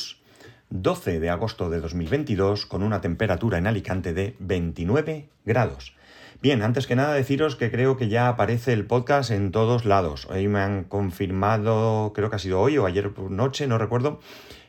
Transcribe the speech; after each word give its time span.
jueves 0.00 0.16
12 0.70 1.18
de 1.18 1.30
agosto 1.30 1.68
de 1.68 1.80
2022 1.80 2.64
con 2.64 2.84
una 2.84 3.00
temperatura 3.00 3.58
en 3.58 3.66
Alicante 3.66 4.14
de 4.14 4.36
29 4.38 5.28
grados. 5.44 5.94
Bien, 6.40 6.62
antes 6.62 6.86
que 6.86 6.94
nada 6.94 7.12
deciros 7.12 7.56
que 7.56 7.72
creo 7.72 7.96
que 7.96 8.08
ya 8.08 8.28
aparece 8.28 8.72
el 8.72 8.86
podcast 8.86 9.32
en 9.32 9.50
todos 9.50 9.84
lados. 9.84 10.26
Hoy 10.30 10.46
me 10.46 10.60
han 10.60 10.84
confirmado, 10.84 12.12
creo 12.14 12.30
que 12.30 12.36
ha 12.36 12.38
sido 12.38 12.60
hoy 12.60 12.78
o 12.78 12.86
ayer 12.86 13.12
por 13.12 13.32
noche, 13.32 13.66
no 13.66 13.78
recuerdo. 13.78 14.20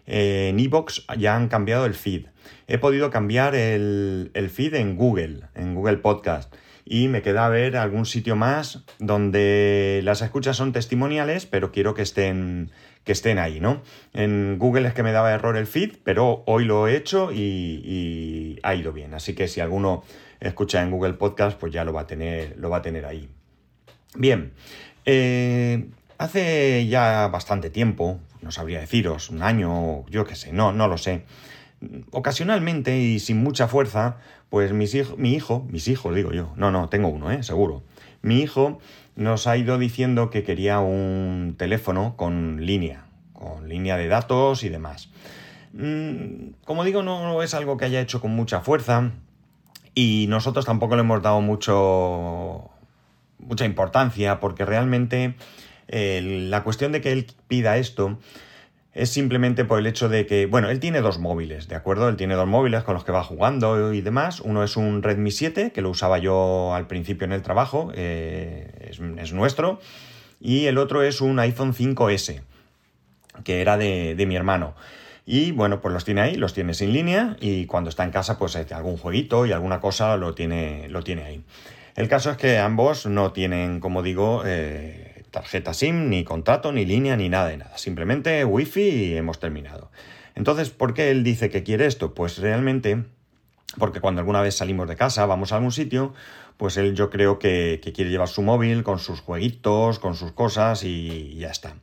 Eh, 0.08 0.48
en 0.50 0.60
Evox 0.60 1.06
ya 1.20 1.36
han 1.36 1.50
cambiado 1.50 1.86
el 1.86 1.94
feed. 1.94 2.26
He 2.68 2.80
podido 2.80 3.12
cambiar 3.12 3.54
el, 3.54 4.32
el 4.34 4.50
feed 4.50 4.74
en 4.74 4.96
Google, 4.96 5.44
en 5.54 5.76
Google 5.76 5.98
Podcast 5.98 6.52
y 6.84 7.08
me 7.08 7.22
queda 7.22 7.48
ver 7.48 7.78
algún 7.78 8.06
sitio 8.06 8.36
más 8.36 8.84
donde 9.00 10.02
las 10.04 10.22
escuchas 10.22 10.58
son 10.58 10.74
testimoniales, 10.74 11.46
pero 11.46 11.72
quiero 11.72 11.94
que 11.94 12.02
estén, 12.02 12.72
que 13.04 13.12
estén 13.12 13.40
ahí, 13.40 13.60
¿no? 13.60 13.82
En 14.14 14.58
Google 14.60 14.88
es 14.88 14.94
que 14.94 15.04
me 15.04 15.12
daba 15.12 15.32
error 15.32 15.58
el 15.58 15.68
feed, 15.68 15.98
pero 16.04 16.44
hoy 16.46 16.66
lo 16.66 16.88
he 16.88 16.96
hecho 16.96 17.32
y, 17.32 18.60
ha 18.64 18.76
ido 18.76 18.94
bien. 18.94 19.14
Así 19.14 19.34
que 19.34 19.48
si 19.48 19.60
alguno 19.60 20.04
escucha 20.40 20.82
en 20.82 20.92
Google 20.92 21.14
Podcast, 21.14 21.58
pues 21.60 21.74
ya 21.74 21.84
lo 21.84 21.94
va 21.94 22.02
a 22.02 22.08
tener, 22.08 22.56
lo 22.58 22.70
va 22.70 22.78
a 22.78 22.82
tener 22.82 23.06
ahí. 23.06 23.30
Bien, 24.16 24.54
eh, 25.06 25.90
hace 26.18 26.88
ya 26.88 27.28
bastante 27.30 27.70
tiempo, 27.70 28.20
no 28.42 28.52
sabría 28.52 28.80
deciros, 28.80 29.30
un 29.30 29.42
año, 29.42 30.06
yo 30.08 30.26
qué 30.26 30.36
sé, 30.36 30.52
no, 30.54 30.72
no 30.72 30.88
lo 30.88 30.98
sé. 30.98 31.24
Ocasionalmente 32.12 33.00
y 33.00 33.20
sin 33.20 33.42
mucha 33.42 33.68
fuerza, 33.68 34.18
pues 34.50 34.74
mis 34.74 34.94
mi 35.18 35.34
hijo, 35.34 35.66
mis 35.70 35.88
hijos 35.88 36.14
digo 36.14 36.32
yo, 36.34 36.54
no, 36.56 36.70
no, 36.72 36.90
tengo 36.90 37.08
uno, 37.08 37.32
¿eh? 37.32 37.42
seguro. 37.42 37.84
Mi 38.22 38.42
hijo 38.42 38.80
nos 39.16 39.48
ha 39.48 39.58
ido 39.58 39.78
diciendo 39.78 40.30
que 40.30 40.44
quería 40.44 40.80
un 40.80 41.56
teléfono 41.58 42.16
con 42.18 42.66
línea, 42.66 43.06
con 43.34 43.70
línea 43.70 43.98
de 43.98 44.08
datos 44.08 44.64
y 44.64 44.70
demás. 44.70 45.10
Mm, 45.74 46.54
como 46.66 46.84
digo, 46.84 47.04
no 47.04 47.42
es 47.44 47.54
algo 47.54 47.78
que 47.78 47.86
haya 47.86 48.02
hecho 48.02 48.22
con 48.22 48.32
mucha 48.32 48.62
fuerza 48.62 49.12
y 49.94 50.26
nosotros 50.30 50.66
tampoco 50.66 50.96
le 50.96 51.02
hemos 51.02 51.22
dado 51.22 51.42
mucho 51.42 52.70
mucha 53.42 53.66
importancia 53.66 54.40
porque 54.40 54.66
realmente 54.66 55.36
eh, 55.88 56.48
la 56.50 56.64
cuestión 56.64 56.92
de 56.92 57.02
que 57.02 57.12
él 57.12 57.28
pida 57.48 57.78
esto 57.78 58.20
es 58.94 59.10
simplemente 59.10 59.64
por 59.64 59.80
el 59.80 59.88
hecho 59.88 60.10
de 60.10 60.26
que, 60.26 60.46
bueno, 60.46 60.70
él 60.70 60.80
tiene 60.80 61.00
dos 61.00 61.18
móviles, 61.18 61.70
¿de 61.70 61.76
acuerdo? 61.76 62.10
Él 62.10 62.18
tiene 62.18 62.36
dos 62.36 62.48
móviles 62.48 62.84
con 62.84 62.94
los 62.94 63.06
que 63.06 63.14
va 63.14 63.24
jugando 63.24 63.94
y 63.94 64.02
demás. 64.02 64.42
Uno 64.42 64.64
es 64.64 64.76
un 64.76 65.02
Redmi 65.02 65.32
7, 65.32 65.72
que 65.72 65.82
lo 65.82 65.90
usaba 65.90 66.18
yo 66.18 66.76
al 66.76 66.88
principio 66.88 67.24
en 67.26 67.32
el 67.32 67.42
trabajo, 67.42 67.92
eh, 67.96 68.90
es, 69.18 69.32
nuestro. 69.32 69.80
Y 70.42 70.66
el 70.66 70.78
otro 70.78 71.04
es 71.04 71.22
un 71.22 71.40
iPhone 71.40 71.74
5S, 71.74 72.42
que 73.46 73.62
era 73.62 73.78
de, 73.78 74.26
mi 74.28 74.36
hermano. 74.36 74.76
Y 75.26 75.52
bueno, 75.52 75.80
pues 75.80 75.94
los 75.94 76.04
tiene 76.04 76.22
ahí, 76.22 76.36
los 76.36 76.54
tiene 76.54 76.74
sin 76.74 76.92
línea 76.92 77.38
y 77.40 77.68
cuando 77.68 77.90
está 77.90 78.04
en 78.04 78.12
casa, 78.12 78.38
pues 78.38 78.58
algún 78.74 78.98
jueguito 78.98 79.46
y 79.46 79.54
alguna 79.54 79.80
cosa 79.80 80.18
lo 80.18 80.34
tiene, 80.34 80.90
lo 80.90 81.04
tiene 81.04 81.24
ahí. 81.24 81.44
El 81.96 82.10
caso 82.10 82.32
es 82.32 82.38
que 82.38 82.58
ambos 82.58 83.06
no 83.06 83.32
tienen, 83.32 83.80
como 83.80 84.02
digo, 84.02 84.44
eh, 84.46 85.11
tarjeta 85.32 85.74
SIM, 85.74 86.10
ni 86.10 86.24
contrato, 86.24 86.72
ni 86.72 86.86
línea, 86.86 87.18
ni 87.18 87.30
nada 87.30 87.48
de 87.48 87.58
nada. 87.58 87.78
Simplemente 87.78 88.46
wifi 88.46 88.82
y 88.82 89.18
hemos 89.18 89.40
terminado. 89.40 89.90
Entonces, 90.36 90.70
¿por 90.70 90.94
qué 90.94 91.12
él 91.12 91.24
dice 91.24 91.50
que 91.50 91.64
quiere 91.64 91.86
esto? 91.86 92.14
Pues 92.14 92.38
realmente, 92.38 93.04
porque 93.78 94.00
cuando 94.00 94.20
alguna 94.20 94.42
vez 94.42 94.56
salimos 94.56 94.88
de 94.88 94.96
casa, 94.96 95.26
vamos 95.26 95.52
a 95.52 95.56
algún 95.56 95.72
sitio, 95.72 96.14
pues 96.58 96.78
él 96.78 96.96
yo 96.96 97.10
creo 97.10 97.40
que, 97.40 97.82
quiere 97.96 98.12
llevar 98.12 98.28
su 98.28 98.42
móvil 98.42 98.84
con 98.84 99.00
sus 99.00 99.22
jueguitos, 99.22 100.00
con 100.00 100.16
sus 100.16 100.32
cosas 100.32 100.84
y 100.84 101.36
ya 101.38 101.50
está. 101.50 101.76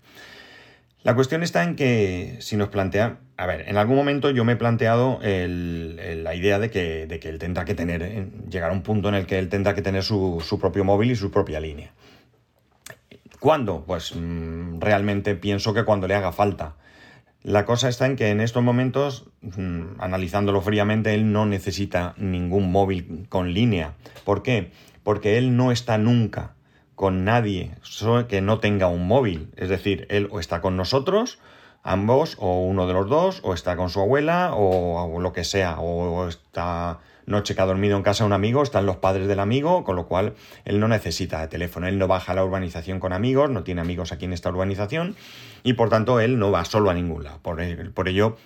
La 1.05 1.14
cuestión 1.14 1.42
está 1.42 1.62
en 1.62 1.77
que 1.77 2.36
si 2.40 2.56
nos 2.56 2.68
plantea, 2.68 3.20
a 3.36 3.46
ver, 3.46 3.68
en 3.68 3.77
algún 3.77 3.96
momento 3.96 4.30
yo 4.30 4.44
me 4.44 4.55
he 4.55 4.56
planteado 4.56 5.20
la 5.23 6.34
idea 6.34 6.58
de 6.58 6.70
que, 6.70 7.06
de 7.06 7.20
que, 7.20 7.28
él 7.28 7.39
tendrá 7.39 7.64
que 7.64 7.74
tener, 7.74 8.28
llegar 8.50 8.70
a 8.70 8.73
un 8.74 8.83
punto 8.83 9.08
en 9.08 9.14
el 9.14 9.24
que 9.24 9.39
él 9.39 9.48
tendrá 9.48 9.74
que 9.74 9.83
tener 9.83 10.02
su, 10.02 10.44
su 10.44 10.58
propio 10.58 10.84
móvil 10.84 11.12
y 11.12 11.17
su 11.17 11.30
propia 11.30 11.61
línea. 11.61 11.92
¿Cuándo? 13.40 13.84
Pues 13.86 14.14
mm, 14.14 14.80
realmente 14.80 15.34
pienso 15.34 15.74
que 15.74 15.84
cuando 15.84 16.08
le 16.08 16.14
haga 16.14 16.32
falta. 16.32 16.74
La 17.42 17.64
cosa 17.64 17.88
está 17.88 18.06
en 18.06 18.16
que 18.16 18.30
en 18.30 18.40
estos 18.40 18.62
momentos, 18.62 19.30
mm, 19.42 20.00
analizándolo 20.00 20.60
fríamente, 20.60 21.14
él 21.14 21.32
no 21.32 21.46
necesita 21.46 22.14
ningún 22.16 22.72
móvil 22.72 23.26
con 23.28 23.54
línea. 23.54 23.94
¿Por 24.24 24.42
qué? 24.42 24.72
Porque 25.04 25.38
él 25.38 25.56
no 25.56 25.70
está 25.70 25.98
nunca 25.98 26.54
con 26.98 27.24
nadie 27.24 27.76
que 28.28 28.40
no 28.40 28.58
tenga 28.58 28.88
un 28.88 29.06
móvil. 29.06 29.52
Es 29.56 29.68
decir, 29.68 30.08
él 30.10 30.26
o 30.32 30.40
está 30.40 30.60
con 30.60 30.76
nosotros, 30.76 31.38
ambos, 31.84 32.36
o 32.40 32.64
uno 32.64 32.88
de 32.88 32.92
los 32.92 33.08
dos, 33.08 33.40
o 33.44 33.55
está 33.55 33.76
con 33.76 33.88
su 33.88 34.00
abuela, 34.00 34.50
o, 34.55 35.20
lo 35.20 35.32
que 35.32 35.44
sea, 35.44 35.78
o 35.78 36.26
está 36.26 36.98
noche 37.28 37.55
que 37.55 37.62
ha 37.62 37.66
dormido 37.66 37.96
en 37.96 38.02
casa 38.02 38.24
un 38.24 38.33
amigo, 38.33 38.62
están 38.62 38.86
los 38.86 38.96
padres 38.96 39.28
del 39.28 39.40
amigo, 39.40 39.84
con 39.84 39.96
lo 39.96 40.06
cual 40.06 40.34
él 40.64 40.80
no 40.80 40.89
necesita 40.89 41.40
de 41.40 41.48
teléfono, 41.48 41.86
él 41.86 41.98
no 41.98 42.08
baja 42.08 42.33
a 42.33 42.34
la 42.34 42.44
urbanización 42.44 43.00
con 43.00 43.12
amigos, 43.12 43.50
no 43.50 43.62
tiene 43.62 43.80
amigos 43.80 44.12
aquí 44.12 44.24
en 44.24 44.33
esta 44.33 44.48
urbanización 44.50 45.16
y 45.62 45.74
por 45.74 45.88
tanto 45.88 46.20
él 46.20 46.38
no 46.38 46.50
va 46.50 46.64
solo 46.64 46.90
a 46.90 46.94
ningún 46.94 47.24
lado. 47.24 47.38
Por, 47.42 47.62
por 47.92 48.08
ello 48.08 48.36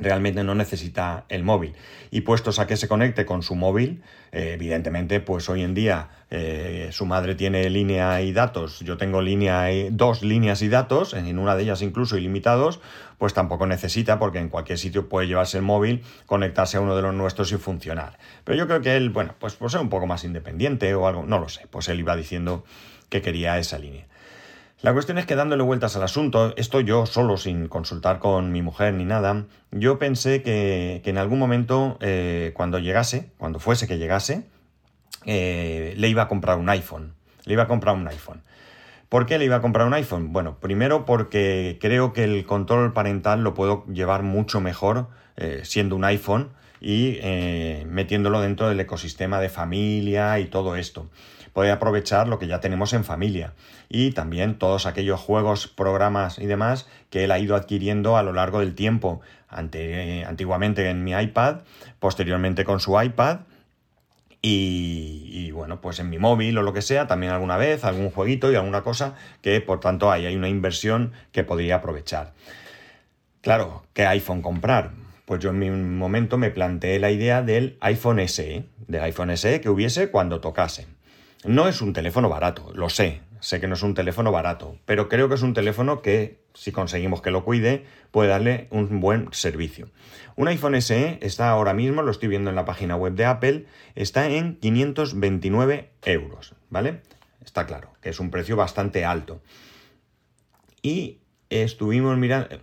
realmente 0.00 0.42
no 0.42 0.54
necesita 0.54 1.24
el 1.28 1.44
móvil. 1.44 1.74
Y 2.10 2.22
puestos 2.22 2.58
a 2.58 2.66
que 2.66 2.76
se 2.76 2.88
conecte 2.88 3.24
con 3.24 3.42
su 3.42 3.54
móvil, 3.54 4.02
eh, 4.32 4.52
evidentemente, 4.54 5.20
pues 5.20 5.48
hoy 5.48 5.62
en 5.62 5.74
día 5.74 6.08
eh, 6.30 6.88
su 6.92 7.06
madre 7.06 7.34
tiene 7.34 7.68
línea 7.70 8.20
y 8.22 8.32
datos, 8.32 8.80
yo 8.80 8.96
tengo 8.96 9.22
línea 9.22 9.72
y, 9.72 9.90
dos 9.90 10.22
líneas 10.22 10.62
y 10.62 10.68
datos, 10.68 11.14
en 11.14 11.38
una 11.38 11.56
de 11.56 11.64
ellas 11.64 11.82
incluso 11.82 12.16
ilimitados, 12.16 12.80
pues 13.18 13.34
tampoco 13.34 13.66
necesita, 13.66 14.18
porque 14.18 14.38
en 14.38 14.48
cualquier 14.48 14.78
sitio 14.78 15.08
puede 15.08 15.26
llevarse 15.26 15.58
el 15.58 15.64
móvil, 15.64 16.02
conectarse 16.26 16.76
a 16.76 16.80
uno 16.80 16.96
de 16.96 17.02
los 17.02 17.14
nuestros 17.14 17.52
y 17.52 17.56
funcionar. 17.56 18.18
Pero 18.44 18.56
yo 18.58 18.66
creo 18.66 18.80
que 18.80 18.96
él, 18.96 19.10
bueno, 19.10 19.34
pues 19.38 19.54
por 19.54 19.70
ser 19.70 19.80
un 19.80 19.88
poco 19.88 20.06
más 20.06 20.24
independiente 20.24 20.94
o 20.94 21.06
algo, 21.06 21.24
no 21.24 21.38
lo 21.38 21.48
sé, 21.48 21.66
pues 21.68 21.88
él 21.88 22.00
iba 22.00 22.16
diciendo 22.16 22.64
que 23.08 23.22
quería 23.22 23.58
esa 23.58 23.78
línea. 23.78 24.06
La 24.82 24.94
cuestión 24.94 25.18
es 25.18 25.26
que 25.26 25.36
dándole 25.36 25.62
vueltas 25.62 25.94
al 25.96 26.02
asunto, 26.04 26.54
esto 26.56 26.80
yo 26.80 27.04
solo 27.04 27.36
sin 27.36 27.68
consultar 27.68 28.18
con 28.18 28.50
mi 28.50 28.62
mujer 28.62 28.94
ni 28.94 29.04
nada, 29.04 29.44
yo 29.70 29.98
pensé 29.98 30.42
que, 30.42 31.02
en 31.04 31.18
algún 31.18 31.38
momento, 31.38 31.98
eh, 32.00 32.52
cuando 32.54 32.78
llegase, 32.78 33.30
cuando 33.36 33.58
fuese 33.58 33.86
que 33.86 33.98
llegase, 33.98 34.46
eh, 35.26 35.92
le 35.98 36.08
iba 36.08 36.22
a 36.22 36.28
comprar 36.28 36.56
un 36.56 36.70
iPhone. 36.70 37.12
Le 37.44 37.52
iba 37.52 37.64
a 37.64 37.68
comprar 37.68 37.94
un 37.94 38.08
iPhone. 38.08 38.40
¿Por 39.10 39.26
qué 39.26 39.38
le 39.38 39.44
iba 39.44 39.56
a 39.56 39.60
comprar 39.60 39.86
un 39.86 39.92
iPhone? 39.92 40.32
Bueno, 40.32 40.56
primero 40.60 41.04
porque 41.04 41.76
creo 41.78 42.14
que 42.14 42.24
el 42.24 42.46
control 42.46 42.94
parental 42.94 43.44
lo 43.44 43.52
puedo 43.52 43.84
llevar 43.86 44.22
mucho 44.22 44.62
mejor 44.62 45.08
eh, 45.36 45.60
siendo 45.64 45.94
un 45.94 46.04
iPhone 46.04 46.52
y 46.80 47.18
metiéndolo 47.86 48.40
dentro 48.40 48.66
del 48.66 48.80
ecosistema 48.80 49.38
de 49.38 49.50
familia 49.50 50.38
y 50.38 50.46
todo 50.46 50.76
esto 50.76 51.10
puede 51.52 51.70
aprovechar 51.70 52.28
lo 52.28 52.38
que 52.38 52.46
ya 52.46 52.60
tenemos 52.60 52.92
en 52.92 53.04
familia 53.04 53.52
y 53.88 54.12
también 54.12 54.58
todos 54.58 54.86
aquellos 54.86 55.20
juegos, 55.20 55.66
programas 55.66 56.38
y 56.38 56.46
demás 56.46 56.86
que 57.10 57.24
él 57.24 57.32
ha 57.32 57.38
ido 57.38 57.56
adquiriendo 57.56 58.16
a 58.16 58.22
lo 58.22 58.32
largo 58.32 58.60
del 58.60 58.74
tiempo, 58.74 59.20
ante, 59.48 60.24
antiguamente 60.24 60.88
en 60.88 61.04
mi 61.04 61.12
iPad, 61.12 61.60
posteriormente 61.98 62.64
con 62.64 62.80
su 62.80 63.00
iPad 63.00 63.40
y, 64.42 65.50
bueno, 65.50 65.80
pues 65.80 65.98
en 65.98 66.08
mi 66.08 66.18
móvil 66.18 66.56
o 66.56 66.62
lo 66.62 66.72
que 66.72 66.80
sea, 66.80 67.06
también 67.06 67.32
alguna 67.32 67.58
vez, 67.58 67.84
algún 67.84 68.10
jueguito 68.10 68.50
y 68.50 68.54
alguna 68.54 68.82
cosa 68.82 69.14
que 69.42 69.60
por 69.60 69.80
tanto 69.80 70.10
ahí 70.10 70.24
hay 70.24 70.36
una 70.36 70.48
inversión 70.48 71.12
que 71.32 71.44
podría 71.44 71.76
aprovechar. 71.76 72.32
Claro, 73.42 73.84
¿qué 73.92 74.06
iPhone 74.06 74.42
comprar? 74.42 74.92
Pues 75.26 75.40
yo 75.40 75.50
en 75.50 75.58
mi 75.58 75.70
momento 75.70 76.38
me 76.38 76.50
planteé 76.50 76.98
la 76.98 77.10
idea 77.10 77.42
del 77.42 77.76
iPhone 77.80 78.26
SE, 78.28 78.64
del 78.86 79.02
iPhone 79.02 79.36
SE 79.36 79.60
que 79.60 79.68
hubiese 79.68 80.10
cuando 80.10 80.40
tocase. 80.40 80.86
No 81.44 81.68
es 81.68 81.80
un 81.80 81.94
teléfono 81.94 82.28
barato, 82.28 82.70
lo 82.74 82.90
sé, 82.90 83.22
sé 83.40 83.60
que 83.60 83.66
no 83.66 83.72
es 83.72 83.82
un 83.82 83.94
teléfono 83.94 84.30
barato, 84.30 84.76
pero 84.84 85.08
creo 85.08 85.30
que 85.30 85.36
es 85.36 85.42
un 85.42 85.54
teléfono 85.54 86.02
que, 86.02 86.42
si 86.52 86.70
conseguimos 86.70 87.22
que 87.22 87.30
lo 87.30 87.44
cuide, 87.44 87.86
puede 88.10 88.28
darle 88.28 88.68
un 88.70 89.00
buen 89.00 89.28
servicio. 89.32 89.88
Un 90.36 90.48
iPhone 90.48 90.80
SE 90.82 91.18
está 91.22 91.48
ahora 91.48 91.72
mismo, 91.72 92.02
lo 92.02 92.10
estoy 92.10 92.28
viendo 92.28 92.50
en 92.50 92.56
la 92.56 92.66
página 92.66 92.94
web 92.94 93.14
de 93.14 93.24
Apple, 93.24 93.64
está 93.94 94.28
en 94.28 94.56
529 94.56 95.90
euros, 96.04 96.54
¿vale? 96.68 97.00
Está 97.42 97.64
claro, 97.64 97.90
que 98.02 98.10
es 98.10 98.20
un 98.20 98.30
precio 98.30 98.56
bastante 98.56 99.06
alto. 99.06 99.40
Y 100.82 101.20
estuvimos 101.48 102.18
mirando, 102.18 102.60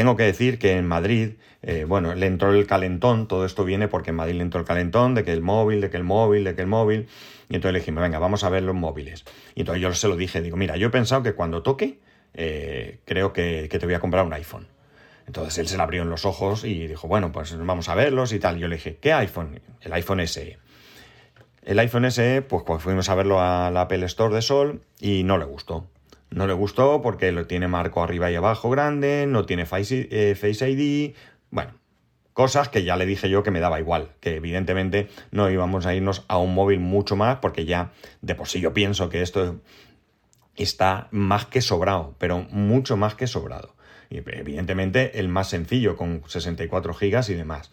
tengo 0.00 0.16
que 0.16 0.22
decir 0.22 0.58
que 0.58 0.78
en 0.78 0.86
Madrid, 0.86 1.32
eh, 1.60 1.84
bueno, 1.86 2.14
le 2.14 2.24
entró 2.24 2.54
el 2.54 2.66
calentón, 2.66 3.28
todo 3.28 3.44
esto 3.44 3.66
viene 3.66 3.86
porque 3.86 4.08
en 4.08 4.16
Madrid 4.16 4.36
le 4.36 4.42
entró 4.44 4.58
el 4.58 4.66
calentón 4.66 5.14
de 5.14 5.24
que 5.24 5.32
el 5.34 5.42
móvil, 5.42 5.82
de 5.82 5.90
que 5.90 5.98
el 5.98 6.04
móvil, 6.04 6.42
de 6.42 6.54
que 6.54 6.62
el 6.62 6.68
móvil, 6.68 7.06
y 7.50 7.56
entonces 7.56 7.74
le 7.74 7.80
dijimos, 7.80 8.00
venga, 8.00 8.18
vamos 8.18 8.42
a 8.42 8.48
ver 8.48 8.62
los 8.62 8.74
móviles. 8.74 9.26
Y 9.54 9.60
entonces 9.60 9.82
yo 9.82 9.92
se 9.92 10.08
lo 10.08 10.16
dije, 10.16 10.40
digo, 10.40 10.56
mira, 10.56 10.78
yo 10.78 10.86
he 10.86 10.90
pensado 10.90 11.22
que 11.22 11.34
cuando 11.34 11.62
toque, 11.62 11.98
eh, 12.32 13.00
creo 13.04 13.34
que, 13.34 13.68
te 13.68 13.84
voy 13.84 13.94
a 13.94 14.00
comprar 14.00 14.24
un 14.24 14.32
iPhone. 14.32 14.68
Entonces 15.26 15.58
él 15.58 15.68
se 15.68 15.76
le 15.76 15.82
abrió 15.82 16.00
en 16.00 16.08
los 16.08 16.24
ojos 16.24 16.64
y 16.64 16.86
dijo, 16.86 17.06
bueno, 17.06 17.30
pues 17.30 17.54
vamos 17.58 17.90
a 17.90 17.94
verlos 17.94 18.32
y 18.32 18.38
tal. 18.38 18.56
yo 18.56 18.68
le 18.68 18.76
dije, 18.76 18.96
¿qué 19.02 19.12
iPhone? 19.12 19.60
El 19.82 19.92
iPhone 19.92 20.26
SE. 20.26 20.56
El 21.62 21.78
iPhone 21.78 22.10
SE, 22.10 22.40
pues, 22.40 22.62
pues 22.66 22.82
fuimos 22.82 23.10
a 23.10 23.14
verlo 23.14 23.38
a 23.38 23.70
la 23.70 23.82
Apple 23.82 24.06
Store 24.06 24.34
de 24.34 24.40
Sol 24.40 24.80
y 24.98 25.24
no 25.24 25.36
le 25.36 25.44
gustó 25.44 25.90
No 26.30 26.46
le 26.46 26.52
gustó 26.52 27.02
porque 27.02 27.32
lo 27.32 27.46
tiene 27.46 27.66
marco 27.66 28.02
arriba 28.02 28.30
y 28.30 28.36
abajo 28.36 28.70
grande, 28.70 29.26
no 29.26 29.46
tiene 29.46 29.66
Face, 29.66 30.08
eh, 30.10 30.68
ID. 30.68 31.14
Bueno, 31.50 31.72
cosas 32.32 32.68
que 32.68 32.84
ya 32.84 32.96
le 32.96 33.06
dije 33.06 33.28
yo 33.28 33.42
que 33.42 33.50
me 33.50 33.60
daba 33.60 33.80
igual, 33.80 34.10
que 34.20 34.36
evidentemente 34.36 35.08
no 35.32 35.50
íbamos 35.50 35.86
a 35.86 35.94
irnos 35.94 36.24
a 36.28 36.38
un 36.38 36.54
móvil 36.54 36.78
mucho 36.78 37.16
más 37.16 37.38
porque 37.38 37.64
ya 37.64 37.90
de 38.22 38.34
por 38.36 38.46
sí 38.46 38.60
yo 38.60 38.72
pienso 38.72 39.08
que 39.08 39.22
esto 39.22 39.60
está 40.56 41.08
más 41.10 41.46
que 41.46 41.60
sobrado, 41.60 42.14
pero 42.18 42.46
mucho 42.50 42.96
más 42.96 43.14
que 43.14 43.26
sobrado. 43.26 43.74
Y 44.08 44.18
evidentemente 44.18 45.18
el 45.20 45.28
más 45.28 45.48
sencillo 45.48 45.96
con 45.96 46.22
64 46.26 46.94
gigas 46.94 47.28
y 47.28 47.34
demás. 47.34 47.70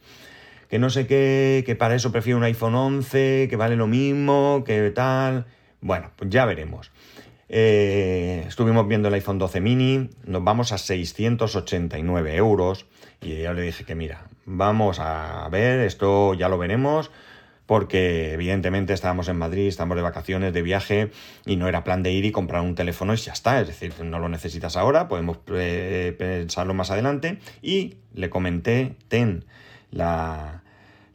Que 0.69 0.79
no 0.79 0.89
sé 0.89 1.07
qué, 1.07 1.63
que 1.65 1.75
para 1.75 1.95
eso 1.95 2.11
prefiero 2.11 2.37
un 2.37 2.43
iPhone 2.43 2.75
11, 2.75 3.47
que 3.49 3.55
vale 3.55 3.75
lo 3.75 3.87
mismo, 3.87 4.63
que 4.65 4.91
tal. 4.91 5.45
Bueno, 5.81 6.11
pues 6.15 6.29
ya 6.29 6.45
veremos. 6.45 6.91
Eh, 7.49 8.43
estuvimos 8.47 8.87
viendo 8.87 9.07
el 9.07 9.13
iPhone 9.13 9.39
12 9.39 9.61
mini, 9.61 10.09
nos 10.25 10.43
vamos 10.43 10.71
a 10.71 10.77
689 10.77 12.35
euros 12.35 12.85
y 13.21 13.41
yo 13.41 13.53
le 13.53 13.61
dije 13.61 13.85
que 13.85 13.95
mira, 13.95 14.27
vamos 14.45 14.99
a 14.99 15.47
ver, 15.49 15.79
esto 15.79 16.33
ya 16.33 16.49
lo 16.49 16.57
veremos 16.57 17.09
porque 17.67 18.33
evidentemente 18.33 18.93
estábamos 18.93 19.27
en 19.27 19.37
Madrid, 19.37 19.67
estamos 19.67 19.97
de 19.97 20.01
vacaciones, 20.01 20.53
de 20.53 20.61
viaje 20.61 21.11
y 21.45 21.57
no 21.57 21.67
era 21.67 21.83
plan 21.83 22.01
de 22.01 22.11
ir 22.11 22.25
y 22.25 22.31
comprar 22.31 22.61
un 22.61 22.75
teléfono 22.75 23.13
y 23.13 23.17
ya 23.17 23.33
está, 23.33 23.59
es 23.61 23.67
decir, 23.67 23.93
no 24.03 24.19
lo 24.19 24.29
necesitas 24.29 24.77
ahora, 24.77 25.07
podemos 25.07 25.39
eh, 25.53 26.15
pensarlo 26.17 26.73
más 26.73 26.91
adelante. 26.91 27.39
Y 27.61 27.95
le 28.13 28.29
comenté, 28.29 28.95
ten 29.09 29.43
la, 29.91 30.63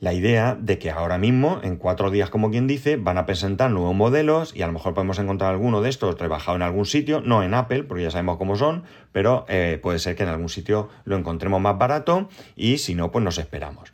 la 0.02 0.12
idea 0.12 0.58
de 0.60 0.81
que 0.81 0.90
ahora 0.90 1.16
mismo, 1.16 1.60
en 1.62 1.76
cuatro 1.76 2.10
días, 2.10 2.28
como 2.28 2.50
quien 2.50 2.66
dice, 2.66 2.96
van 2.96 3.19
a 3.19 3.25
presentar 3.25 3.70
nuevos 3.70 3.94
modelos 3.94 4.52
y 4.52 4.62
a 4.62 4.66
lo 4.66 4.72
mejor 4.72 4.94
podemos 4.94 5.20
encontrar 5.20 5.52
alguno 5.52 5.81
de 5.81 5.90
estos 5.90 6.19
rebajado 6.19 6.56
en 6.56 6.62
algún 6.62 6.87
sitio, 6.87 7.20
no 7.20 7.44
en 7.44 7.54
Apple, 7.54 7.84
porque 7.84 8.02
ya 8.02 8.10
sabemos 8.10 8.37
cómo 8.37 8.56
son, 8.56 8.82
pero 9.12 9.46
eh, 9.49 9.78
puede 9.81 10.00
ser 10.00 10.16
que 10.16 10.25
en 10.25 10.31
algún 10.31 10.49
sitio 10.49 10.88
lo 11.04 11.16
encontremos 11.16 11.60
más 11.60 11.78
barato 11.78 12.28
y 12.56 12.78
si 12.78 12.96
no, 12.96 13.12
pues 13.12 13.25
nos 13.25 13.38
esperamos. 13.38 13.93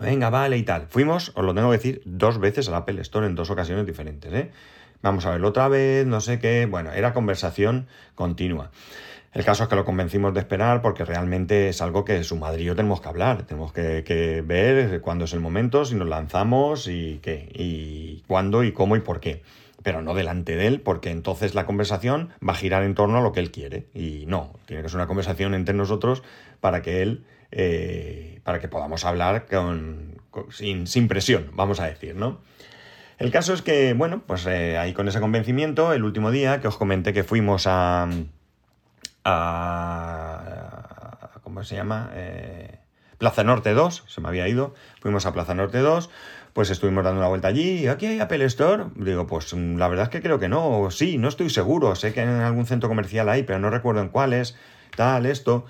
Venga, 0.00 0.30
vale 0.30 0.56
y 0.56 0.62
tal. 0.62 0.86
Fuimos, 0.88 1.32
os 1.34 1.44
lo 1.44 1.52
tengo 1.52 1.68
que 1.68 1.76
decir, 1.76 2.00
dos 2.06 2.38
veces 2.38 2.66
al 2.70 2.76
Apple 2.76 2.98
Store 3.02 3.26
en 3.26 3.34
dos 3.34 3.50
ocasiones 3.50 3.84
diferentes, 3.84 4.32
¿eh? 4.32 4.50
Vamos 5.02 5.26
a 5.26 5.32
verlo 5.32 5.48
otra 5.48 5.68
vez, 5.68 6.06
no 6.06 6.22
sé 6.22 6.38
qué. 6.38 6.64
Bueno, 6.64 6.92
era 6.92 7.12
conversación 7.12 7.88
continua. 8.14 8.70
El 9.32 9.44
caso 9.44 9.62
es 9.62 9.68
que 9.68 9.76
lo 9.76 9.84
convencimos 9.84 10.34
de 10.34 10.40
esperar 10.40 10.82
porque 10.82 11.04
realmente 11.04 11.68
es 11.68 11.80
algo 11.80 12.04
que 12.04 12.24
su 12.24 12.36
madre 12.36 12.62
y 12.62 12.64
yo 12.64 12.74
tenemos 12.74 13.00
que 13.00 13.08
hablar, 13.08 13.44
tenemos 13.44 13.72
que, 13.72 14.42
ver 14.44 15.00
cuándo 15.00 15.24
es 15.24 15.32
el 15.32 15.40
momento, 15.40 15.84
si 15.84 15.94
nos 15.94 16.08
lanzamos 16.08 16.88
y 16.88 17.20
qué, 17.22 17.48
y 17.54 18.24
cuándo 18.26 18.64
y 18.64 18.72
cómo 18.72 18.96
y 18.96 19.00
por 19.00 19.20
qué. 19.20 19.42
Pero 19.84 20.02
no 20.02 20.14
delante 20.14 20.56
de 20.56 20.66
él, 20.66 20.80
porque 20.80 21.10
entonces 21.10 21.54
la 21.54 21.64
conversación 21.64 22.30
va 22.46 22.52
a 22.52 22.56
girar 22.56 22.82
en 22.82 22.94
torno 22.94 23.18
a 23.18 23.20
lo 23.22 23.32
que 23.32 23.40
él 23.40 23.50
quiere. 23.50 23.86
Y 23.94 24.24
no, 24.26 24.52
tiene 24.66 24.82
que 24.82 24.88
ser 24.88 24.96
una 24.96 25.06
conversación 25.06 25.54
entre 25.54 25.74
nosotros 25.74 26.22
para 26.60 26.82
que 26.82 27.00
él, 27.00 27.24
eh, 27.52 28.40
para 28.42 28.58
que 28.58 28.68
podamos 28.68 29.04
hablar 29.04 29.46
con, 29.46 30.20
sin, 30.50 31.08
presión, 31.08 31.52
vamos 31.54 31.80
a 31.80 31.86
decir, 31.86 32.16
¿no? 32.16 32.40
El 33.18 33.30
caso 33.30 33.54
es 33.54 33.62
que, 33.62 33.94
bueno, 33.94 34.22
pues 34.26 34.44
eh, 34.46 34.76
ahí 34.76 34.92
con 34.92 35.06
ese 35.06 35.20
convencimiento, 35.20 35.92
el 35.92 36.04
último 36.04 36.30
día 36.30 36.60
que 36.60 36.68
os 36.68 36.76
comenté 36.76 37.12
que 37.12 37.22
fuimos 37.22 37.66
a 37.66 38.08
a, 39.24 40.90
¿cómo 41.42 41.62
se 41.64 41.76
llama? 41.76 42.10
Eh, 42.14 42.78
Plaza 43.18 43.44
Norte 43.44 43.74
2, 43.74 44.04
se 44.06 44.20
me 44.20 44.28
había 44.28 44.48
ido, 44.48 44.74
fuimos 45.00 45.26
a 45.26 45.32
Plaza 45.32 45.54
Norte 45.54 45.78
2, 45.78 46.08
pues 46.54 46.70
estuvimos 46.70 47.04
dando 47.04 47.20
una 47.20 47.28
vuelta 47.28 47.48
allí, 47.48 47.86
¿aquí 47.86 48.06
hay 48.06 48.18
Apple 48.18 48.44
Store? 48.46 48.86
Digo, 48.96 49.26
pues 49.26 49.52
mm, 49.54 49.76
la 49.76 49.88
verdad 49.88 50.04
es 50.04 50.10
que 50.10 50.22
creo 50.22 50.38
que 50.38 50.48
no, 50.48 50.90
sí, 50.90 51.18
no 51.18 51.28
estoy 51.28 51.50
seguro, 51.50 51.94
sé 51.96 52.14
que 52.14 52.22
en 52.22 52.28
algún 52.28 52.66
centro 52.66 52.88
comercial 52.88 53.28
hay, 53.28 53.42
pero 53.42 53.58
no 53.58 53.68
recuerdo 53.68 54.00
en 54.00 54.08
cuáles, 54.08 54.56
tal, 54.96 55.26
esto. 55.26 55.66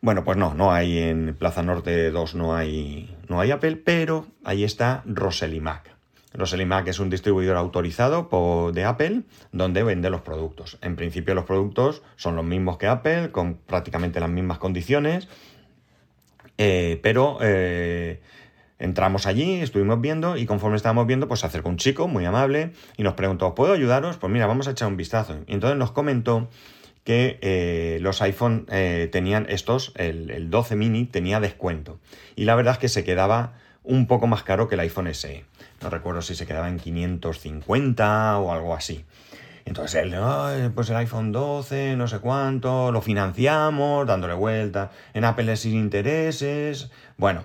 Bueno, 0.00 0.24
pues 0.24 0.36
no, 0.36 0.54
no 0.54 0.72
hay 0.72 0.98
en 0.98 1.34
Plaza 1.34 1.62
Norte 1.62 2.10
2, 2.10 2.34
no 2.34 2.54
hay, 2.54 3.16
no 3.28 3.40
hay 3.40 3.50
Apple, 3.50 3.76
pero 3.76 4.26
ahí 4.44 4.64
está 4.64 5.02
Roselimac. 5.06 5.88
Mac 5.88 5.93
es 6.86 6.98
un 6.98 7.10
distribuidor 7.10 7.56
autorizado 7.56 8.72
de 8.72 8.84
Apple 8.84 9.22
donde 9.52 9.82
vende 9.82 10.10
los 10.10 10.22
productos. 10.22 10.78
En 10.82 10.96
principio 10.96 11.34
los 11.34 11.44
productos 11.44 12.02
son 12.16 12.36
los 12.36 12.44
mismos 12.44 12.76
que 12.76 12.88
Apple, 12.88 13.30
con 13.30 13.54
prácticamente 13.54 14.20
las 14.20 14.30
mismas 14.30 14.58
condiciones, 14.58 15.28
eh, 16.58 16.98
pero 17.02 17.38
eh, 17.40 18.20
entramos 18.78 19.26
allí, 19.26 19.60
estuvimos 19.60 20.00
viendo 20.00 20.36
y 20.36 20.44
conforme 20.46 20.76
estábamos 20.76 21.06
viendo, 21.06 21.28
pues 21.28 21.40
se 21.40 21.46
acercó 21.46 21.68
un 21.68 21.76
chico 21.76 22.08
muy 22.08 22.24
amable 22.24 22.72
y 22.96 23.04
nos 23.04 23.14
preguntó, 23.14 23.54
¿puedo 23.54 23.72
ayudaros? 23.72 24.16
Pues 24.16 24.32
mira, 24.32 24.46
vamos 24.46 24.66
a 24.66 24.72
echar 24.72 24.88
un 24.88 24.96
vistazo. 24.96 25.36
Y 25.46 25.54
entonces 25.54 25.78
nos 25.78 25.92
comentó 25.92 26.48
que 27.04 27.38
eh, 27.42 27.98
los 28.00 28.22
iPhone 28.22 28.66
tenían 29.12 29.46
estos, 29.50 29.92
el, 29.96 30.30
el 30.30 30.50
12 30.50 30.74
mini 30.74 31.04
tenía 31.04 31.38
descuento. 31.38 32.00
Y 32.34 32.44
la 32.44 32.54
verdad 32.54 32.74
es 32.74 32.78
que 32.78 32.88
se 32.88 33.04
quedaba 33.04 33.54
un 33.84 34.06
poco 34.06 34.26
más 34.26 34.42
caro 34.42 34.66
que 34.66 34.74
el 34.74 34.80
iPhone 34.80 35.14
SE. 35.14 35.44
No 35.84 35.90
recuerdo 35.90 36.22
si 36.22 36.34
se 36.34 36.46
quedaba 36.46 36.70
en 36.70 36.78
550 36.78 38.38
o 38.38 38.52
algo 38.52 38.74
así. 38.74 39.04
Entonces 39.66 40.02
él, 40.02 40.16
pues 40.74 40.88
el 40.88 40.96
iPhone 40.96 41.30
12, 41.30 41.94
no 41.96 42.08
sé 42.08 42.20
cuánto, 42.20 42.90
lo 42.90 43.02
financiamos, 43.02 44.06
dándole 44.06 44.32
vuelta, 44.32 44.90
en 45.12 45.26
Apple 45.26 45.54
sin 45.58 45.74
intereses. 45.74 46.90
Bueno, 47.18 47.44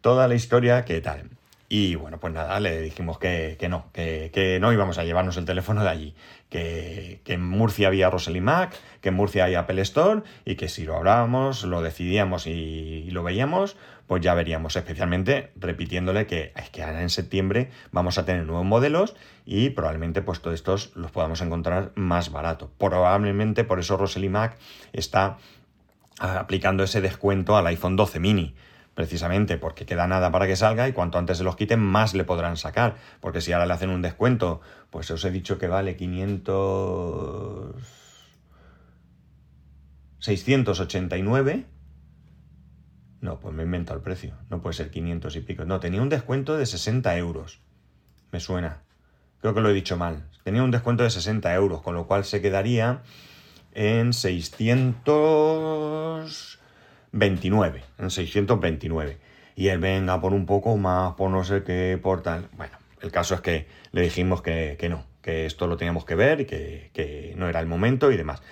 toda 0.00 0.28
la 0.28 0.36
historia 0.36 0.84
que 0.84 1.00
tal. 1.00 1.28
Y 1.74 1.94
bueno, 1.94 2.20
pues 2.20 2.34
nada, 2.34 2.60
le 2.60 2.82
dijimos 2.82 3.18
que, 3.18 3.56
no, 3.70 3.86
que, 3.94 4.58
no 4.60 4.74
íbamos 4.74 4.98
a 4.98 5.04
llevarnos 5.04 5.38
el 5.38 5.46
teléfono 5.46 5.82
de 5.82 5.88
allí, 5.88 6.14
que, 6.50 7.22
en 7.24 7.42
Murcia 7.42 7.88
había 7.88 8.10
Rosely 8.10 8.42
Mac, 8.42 8.74
que 9.00 9.08
en 9.08 9.14
Murcia 9.14 9.46
hay 9.46 9.54
Apple 9.54 9.80
Store 9.80 10.20
y 10.44 10.56
que 10.56 10.68
si 10.68 10.84
lo 10.84 10.96
hablábamos, 10.96 11.64
lo 11.64 11.80
decidíamos 11.80 12.46
y, 12.46 13.08
lo 13.10 13.22
veíamos, 13.22 13.78
pues 14.06 14.20
ya 14.20 14.34
veríamos, 14.34 14.76
especialmente 14.76 15.50
repitiéndole 15.56 16.26
que 16.26 16.52
es 16.56 16.68
que 16.68 16.82
ahora 16.82 17.00
en 17.00 17.08
septiembre 17.08 17.70
vamos 17.90 18.18
a 18.18 18.26
tener 18.26 18.44
nuevos 18.44 18.66
modelos 18.66 19.16
y 19.46 19.70
probablemente 19.70 20.20
pues 20.20 20.42
todos 20.42 20.56
estos 20.56 20.94
los 20.94 21.10
podamos 21.10 21.40
encontrar 21.40 21.92
más 21.94 22.30
barato. 22.30 22.70
Probablemente 22.76 23.64
por 23.64 23.80
eso 23.80 23.96
Rosely 23.96 24.28
Mac 24.28 24.58
está 24.92 25.38
aplicando 26.18 26.84
ese 26.84 27.00
descuento 27.00 27.56
al 27.56 27.66
iPhone 27.68 27.96
12 27.96 28.20
mini 28.20 28.54
precisamente 28.94 29.58
porque 29.58 29.86
queda 29.86 30.06
nada 30.06 30.30
para 30.30 30.46
que 30.46 30.56
salga 30.56 30.88
y 30.88 30.92
cuanto 30.92 31.18
antes 31.18 31.38
se 31.38 31.44
los 31.44 31.56
quiten 31.56 31.80
más 31.80 32.14
le 32.14 32.24
podrán 32.24 32.56
sacar, 32.56 32.96
porque 33.20 33.40
si 33.40 33.52
ahora 33.52 33.66
le 33.66 33.74
hacen 33.74 33.90
un 33.90 34.02
descuento, 34.02 34.60
pues 34.90 35.10
os 35.10 35.24
he 35.24 35.30
dicho 35.30 35.58
que 35.58 35.68
vale 35.68 35.96
500... 35.96 37.76
689. 40.18 41.66
No, 43.20 43.40
pues 43.40 43.54
me 43.54 43.62
he 43.62 43.66
inventado 43.66 43.98
el 43.98 44.04
precio. 44.04 44.34
No 44.50 44.62
puede 44.62 44.74
ser 44.74 44.90
500 44.90 45.36
y 45.36 45.40
pico. 45.40 45.64
No, 45.64 45.80
tenía 45.80 46.02
un 46.02 46.08
descuento 46.08 46.56
de 46.56 46.66
60 46.66 47.16
euros. 47.16 47.60
Me 48.30 48.40
suena. 48.40 48.82
Creo 49.40 49.54
que 49.54 49.60
lo 49.60 49.70
he 49.70 49.74
dicho 49.74 49.96
mal. 49.96 50.28
Tenía 50.44 50.62
un 50.62 50.70
descuento 50.70 51.02
de 51.02 51.10
60 51.10 51.52
euros, 51.54 51.82
con 51.82 51.94
lo 51.94 52.06
cual 52.06 52.24
se 52.24 52.40
quedaría 52.40 53.02
en 53.72 54.12
600... 54.12 56.61
29, 57.12 57.84
en 57.98 58.10
629. 58.10 59.18
Y 59.54 59.68
él 59.68 59.78
venga 59.78 60.20
por 60.20 60.32
un 60.32 60.46
poco 60.46 60.76
más, 60.76 61.14
por 61.14 61.30
no 61.30 61.44
sé 61.44 61.62
qué, 61.62 61.98
por 62.02 62.22
tal. 62.22 62.48
Bueno, 62.56 62.76
el 63.00 63.10
caso 63.10 63.34
es 63.34 63.40
que 63.40 63.66
le 63.92 64.02
dijimos 64.02 64.42
que, 64.42 64.76
no, 64.88 65.04
que 65.20 65.46
esto 65.46 65.66
lo 65.66 65.76
teníamos 65.76 66.04
que 66.04 66.14
ver 66.14 66.40
y 66.40 66.46
que, 66.46 67.34
no 67.36 67.48
era 67.48 67.60
el 67.60 67.66
momento 67.66 68.10
y 68.10 68.16
demás. 68.16 68.42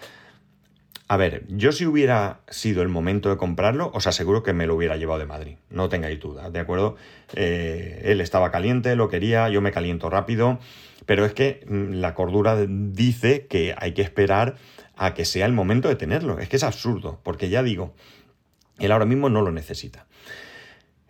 A 1.09 1.17
ver, 1.17 1.45
yo 1.49 1.73
si 1.73 1.87
hubiera 1.87 2.41
sido 2.49 2.83
el 2.83 2.89
momento 2.89 3.31
de 3.31 3.37
comprarlo, 3.37 3.91
os 3.93 4.07
aseguro 4.07 4.45
que 4.45 4.53
me 4.53 4.69
lo 4.69 4.77
hubiera 4.77 4.97
llevado 4.97 5.19
de 5.19 5.27
Madrid, 5.27 5.57
no 5.69 5.89
tengáis 5.89 6.21
duda, 6.21 6.51
¿de 6.51 6.61
acuerdo? 6.61 6.95
Eh, 7.35 8.03
él 8.05 8.21
estaba 8.21 8.53
caliente, 8.53 8.95
lo 8.95 9.09
quería, 9.09 9.49
yo 9.49 9.61
me 9.61 9.73
caliento 9.73 10.09
rápido, 10.09 10.61
pero 11.07 11.25
es 11.25 11.33
que 11.33 11.65
mm, 11.67 11.95
la 11.95 12.15
cordura 12.15 12.57
dice 12.65 13.47
que 13.49 13.75
hay 13.77 13.93
que 13.93 14.03
esperar 14.03 14.55
a 14.97 15.15
que 15.15 15.25
sea 15.25 15.47
el 15.47 15.53
momento 15.53 15.89
de 15.89 15.97
tenerlo. 15.97 16.39
Es 16.39 16.49
que 16.49 16.57
es 16.57 16.63
absurdo, 16.63 17.19
porque 17.25 17.49
ya 17.49 17.65
digo, 17.65 17.93
él 18.81 18.93
ahora 18.93 19.07
mismo 19.07 19.29
no 19.29 19.43
lo 19.43 19.53
necesita. 19.53 20.07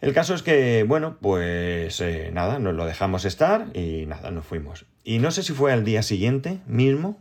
El 0.00 0.14
caso 0.14 0.34
es 0.34 0.42
que, 0.42 0.84
bueno, 0.86 1.18
pues 1.20 2.00
eh, 2.00 2.30
nada, 2.32 2.58
nos 2.58 2.74
lo 2.74 2.86
dejamos 2.86 3.24
estar 3.24 3.66
y 3.74 4.06
nada, 4.06 4.30
nos 4.30 4.46
fuimos. 4.46 4.86
Y 5.04 5.18
no 5.18 5.30
sé 5.30 5.42
si 5.42 5.52
fue 5.52 5.72
al 5.72 5.84
día 5.84 6.02
siguiente 6.02 6.58
mismo, 6.66 7.18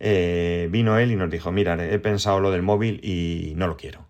eh, 0.00 0.68
vino 0.70 0.98
él 0.98 1.12
y 1.12 1.16
nos 1.16 1.30
dijo, 1.30 1.52
mira, 1.52 1.74
he 1.84 1.98
pensado 2.00 2.40
lo 2.40 2.50
del 2.50 2.62
móvil 2.62 3.00
y 3.02 3.52
no 3.56 3.68
lo 3.68 3.76
quiero. 3.76 4.06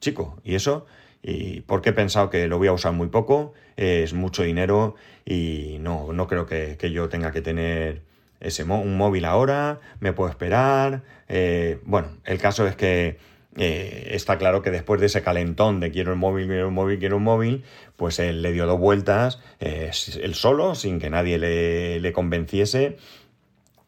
Chico, 0.00 0.40
¿y 0.44 0.54
eso? 0.54 0.86
¿Y 1.22 1.60
por 1.62 1.82
qué 1.82 1.90
he 1.90 1.92
pensado 1.92 2.30
que 2.30 2.48
lo 2.48 2.58
voy 2.58 2.68
a 2.68 2.72
usar 2.72 2.92
muy 2.92 3.08
poco? 3.08 3.52
Es 3.76 4.14
mucho 4.14 4.44
dinero 4.44 4.94
y 5.26 5.76
no, 5.80 6.12
no 6.12 6.26
creo 6.26 6.46
que, 6.46 6.76
yo 6.90 7.08
tenga 7.08 7.32
que 7.32 7.42
tener 7.42 8.02
ese 8.40 8.64
un 8.64 8.96
móvil 8.96 9.24
ahora, 9.24 9.80
me 10.00 10.12
puedo 10.12 10.30
esperar. 10.30 11.02
Eh, 11.28 11.80
bueno, 11.84 12.08
el 12.24 12.38
caso 12.38 12.66
es 12.66 12.76
que 12.76 13.18
eh, 13.58 14.10
está 14.12 14.38
claro 14.38 14.62
que 14.62 14.70
después 14.70 15.00
de 15.00 15.06
ese 15.06 15.22
calentón 15.22 15.80
de 15.80 15.90
quiero 15.90 16.12
el 16.12 16.18
móvil, 16.18 16.46
quiero 16.46 16.68
un 16.68 16.74
móvil, 16.74 16.98
quiero 16.98 17.16
un 17.16 17.24
móvil, 17.24 17.64
pues 17.96 18.20
él 18.20 18.40
le 18.40 18.52
dio 18.52 18.66
dos 18.66 18.78
vueltas, 18.78 19.40
eh, 19.58 19.90
él 20.22 20.34
solo, 20.34 20.76
sin 20.76 21.00
que 21.00 21.10
nadie 21.10 21.38
le, 21.38 22.12
convenciese. 22.12 22.96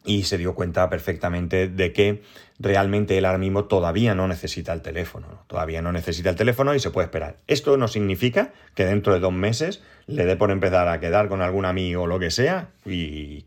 y 0.04 0.24
se 0.24 0.38
dio 0.38 0.54
cuenta 0.54 0.88
perfectamente 0.88 1.68
de 1.68 1.92
que 1.92 2.22
realmente 2.58 3.18
él 3.18 3.26
ahora 3.26 3.38
mismo 3.38 3.66
todavía 3.66 4.14
no 4.14 4.26
necesita 4.26 4.72
el 4.72 4.82
teléfono, 4.82 5.44
todavía 5.46 5.82
no 5.82 5.92
necesita 5.92 6.30
el 6.30 6.36
teléfono 6.36 6.74
y 6.74 6.80
se 6.80 6.90
puede 6.90 7.04
esperar. 7.04 7.36
Esto 7.46 7.76
no 7.76 7.86
significa 7.86 8.52
que 8.74 8.84
dentro 8.84 9.12
de 9.12 9.20
dos 9.20 9.32
meses 9.32 9.82
le 10.06 10.24
dé 10.24 10.36
por 10.36 10.50
empezar 10.50 10.88
a 10.88 11.00
quedar 11.00 11.28
con 11.28 11.42
algún 11.42 11.64
amigo 11.64 12.02
o 12.02 12.06
lo 12.06 12.18
que 12.18 12.30
sea 12.30 12.70
y 12.86 13.44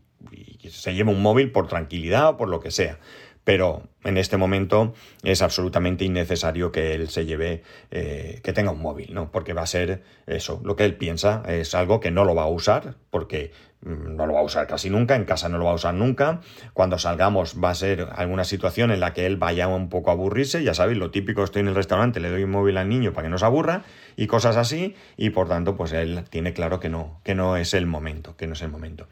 se 0.70 0.94
lleve 0.94 1.10
un 1.10 1.20
móvil 1.20 1.50
por 1.50 1.68
tranquilidad 1.68 2.30
o 2.30 2.36
por 2.36 2.48
lo 2.48 2.60
que 2.60 2.70
sea 2.70 2.98
pero 3.44 3.82
en 4.04 4.16
este 4.18 4.36
momento 4.36 4.94
es 5.22 5.42
absolutamente 5.42 6.04
innecesario 6.04 6.72
que 6.72 6.94
él 6.94 7.08
se 7.10 7.26
lleve, 7.26 7.62
eh, 7.90 8.40
que 8.42 8.52
tenga 8.52 8.70
un 8.70 8.80
móvil, 8.80 9.14
¿no? 9.14 9.30
Porque 9.30 9.52
va 9.52 9.62
a 9.62 9.66
ser 9.66 10.02
eso, 10.26 10.60
lo 10.64 10.76
que 10.76 10.84
él 10.84 10.96
piensa, 10.96 11.42
es 11.46 11.74
algo 11.74 12.00
que 12.00 12.10
no 12.10 12.24
lo 12.24 12.34
va 12.34 12.44
a 12.44 12.48
usar, 12.48 12.94
porque 13.10 13.52
mm, 13.82 14.16
no 14.16 14.26
lo 14.26 14.34
va 14.34 14.40
a 14.40 14.44
usar 14.44 14.66
casi 14.66 14.88
nunca, 14.88 15.14
en 15.14 15.24
casa 15.24 15.48
no 15.50 15.58
lo 15.58 15.66
va 15.66 15.72
a 15.72 15.74
usar 15.74 15.94
nunca, 15.94 16.40
cuando 16.72 16.98
salgamos 16.98 17.62
va 17.62 17.70
a 17.70 17.74
ser 17.74 18.08
alguna 18.14 18.44
situación 18.44 18.90
en 18.90 19.00
la 19.00 19.12
que 19.12 19.26
él 19.26 19.36
vaya 19.36 19.68
un 19.68 19.90
poco 19.90 20.10
a 20.10 20.14
aburrirse, 20.14 20.64
ya 20.64 20.72
sabéis, 20.72 20.98
lo 20.98 21.10
típico, 21.10 21.44
estoy 21.44 21.60
en 21.60 21.68
el 21.68 21.74
restaurante, 21.74 22.20
le 22.20 22.30
doy 22.30 22.44
un 22.44 22.50
móvil 22.50 22.78
al 22.78 22.88
niño 22.88 23.12
para 23.12 23.26
que 23.26 23.30
no 23.30 23.38
se 23.38 23.44
aburra, 23.44 23.84
y 24.16 24.26
cosas 24.26 24.56
así, 24.56 24.94
y 25.18 25.30
por 25.30 25.48
tanto, 25.48 25.76
pues 25.76 25.92
él 25.92 26.24
tiene 26.30 26.54
claro 26.54 26.80
que 26.80 26.88
no, 26.88 27.20
que 27.24 27.34
no 27.34 27.56
es 27.58 27.74
el 27.74 27.86
momento, 27.86 28.36
que 28.36 28.46
no 28.46 28.54
es 28.54 28.62
el 28.62 28.70
momento. 28.70 29.06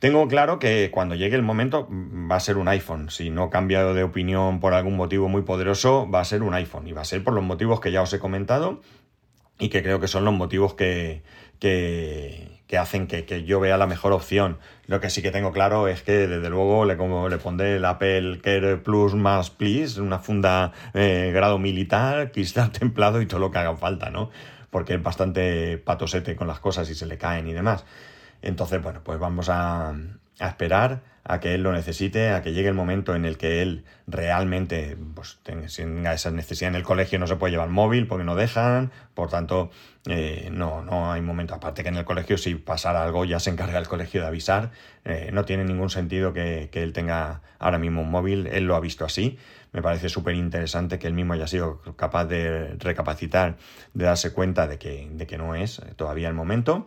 Tengo 0.00 0.26
claro 0.28 0.58
que 0.58 0.90
cuando 0.90 1.14
llegue 1.14 1.36
el 1.36 1.42
momento 1.42 1.86
va 1.90 2.36
a 2.36 2.40
ser 2.40 2.56
un 2.56 2.68
iPhone. 2.68 3.10
Si 3.10 3.28
no 3.28 3.46
he 3.46 3.50
cambiado 3.50 3.92
de 3.92 4.02
opinión 4.02 4.58
por 4.58 4.72
algún 4.72 4.96
motivo 4.96 5.28
muy 5.28 5.42
poderoso, 5.42 6.10
va 6.10 6.20
a 6.20 6.24
ser 6.24 6.42
un 6.42 6.54
iPhone. 6.54 6.88
Y 6.88 6.92
va 6.92 7.02
a 7.02 7.04
ser 7.04 7.22
por 7.22 7.34
los 7.34 7.44
motivos 7.44 7.80
que 7.80 7.92
ya 7.92 8.00
os 8.00 8.10
he 8.14 8.18
comentado 8.18 8.80
y 9.58 9.68
que 9.68 9.82
creo 9.82 10.00
que 10.00 10.08
son 10.08 10.24
los 10.24 10.32
motivos 10.32 10.72
que, 10.72 11.22
que, 11.58 12.78
hacen 12.78 13.08
que, 13.08 13.44
yo 13.44 13.60
vea 13.60 13.76
la 13.76 13.86
mejor 13.86 14.12
opción. 14.12 14.56
Lo 14.86 15.00
que 15.00 15.10
sí 15.10 15.20
que 15.20 15.30
tengo 15.30 15.52
claro 15.52 15.86
es 15.86 16.02
que 16.02 16.26
desde 16.26 16.48
luego 16.48 16.86
le, 16.86 16.96
como, 16.96 17.28
le 17.28 17.36
pondré 17.36 17.76
el 17.76 17.84
Apple 17.84 18.40
Care 18.42 18.78
Plus 18.78 19.14
más 19.14 19.50
Please, 19.50 20.00
una 20.00 20.18
funda 20.18 20.72
eh, 20.94 21.30
grado 21.34 21.58
militar, 21.58 22.32
cristal 22.32 22.72
templado 22.72 23.20
y 23.20 23.26
todo 23.26 23.38
lo 23.38 23.50
que 23.50 23.58
haga 23.58 23.76
falta, 23.76 24.08
¿no? 24.08 24.30
Porque 24.70 24.94
es 24.94 25.02
bastante 25.02 25.76
patosete 25.76 26.36
con 26.36 26.48
las 26.48 26.58
cosas 26.58 26.88
y 26.88 26.94
se 26.94 27.04
le 27.04 27.18
caen 27.18 27.46
y 27.46 27.52
demás. 27.52 27.84
Entonces, 28.42 28.82
bueno, 28.82 29.02
pues 29.04 29.18
vamos 29.18 29.48
a, 29.48 29.94
esperar 30.40 31.02
a 31.22 31.38
que 31.38 31.54
él 31.54 31.62
lo 31.62 31.72
necesite, 31.72 32.30
a 32.30 32.42
que 32.42 32.54
llegue 32.54 32.68
el 32.68 32.74
momento 32.74 33.14
en 33.14 33.26
el 33.26 33.36
que 33.36 33.60
él 33.60 33.84
realmente 34.06 34.96
pues, 35.14 35.38
tenga 35.42 36.14
esa 36.14 36.30
necesidad 36.30 36.70
en 36.70 36.76
el 36.76 36.82
colegio, 36.82 37.18
no 37.18 37.26
se 37.26 37.36
puede 37.36 37.50
llevar 37.52 37.68
móvil 37.68 38.06
porque 38.06 38.24
no 38.24 38.36
dejan, 38.36 38.90
por 39.12 39.28
tanto, 39.28 39.70
eh, 40.06 40.48
no, 40.50 40.82
no 40.82 41.12
hay 41.12 41.20
momento. 41.20 41.54
Aparte 41.54 41.82
que 41.82 41.90
en 41.90 41.96
el 41.96 42.04
colegio, 42.04 42.38
si 42.38 42.54
pasara 42.54 43.02
algo, 43.02 43.24
ya 43.26 43.38
se 43.38 43.50
encarga 43.50 43.78
el 43.78 43.86
colegio 43.86 44.22
de 44.22 44.28
avisar. 44.28 44.70
Eh, 45.04 45.30
no 45.32 45.44
tiene 45.44 45.64
ningún 45.64 45.90
sentido 45.90 46.32
que, 46.32 46.70
él 46.72 46.92
tenga 46.92 47.42
ahora 47.58 47.78
mismo 47.78 48.00
un 48.00 48.10
móvil, 48.10 48.46
él 48.46 48.64
lo 48.64 48.76
ha 48.76 48.80
visto 48.80 49.04
así. 49.04 49.38
Me 49.72 49.82
parece 49.82 50.08
súper 50.08 50.34
interesante 50.34 50.98
que 50.98 51.06
él 51.06 51.12
mismo 51.12 51.34
haya 51.34 51.46
sido 51.46 51.80
capaz 51.96 52.24
de 52.24 52.76
recapacitar, 52.78 53.56
de 53.92 54.04
darse 54.04 54.32
cuenta 54.32 54.66
de 54.66 54.78
que, 54.78 55.08
de 55.12 55.26
que 55.26 55.36
no 55.38 55.54
es 55.54 55.82
todavía 55.96 56.28
el 56.28 56.34
momento. 56.34 56.86